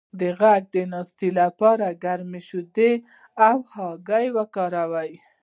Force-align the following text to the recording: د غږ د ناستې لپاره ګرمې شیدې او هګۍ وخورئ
د 0.19 0.21
غږ 0.39 0.61
د 0.75 0.77
ناستې 0.93 1.29
لپاره 1.39 1.97
ګرمې 2.03 2.41
شیدې 2.47 2.93
او 3.47 3.55
هګۍ 3.73 4.27
وخورئ 4.37 5.11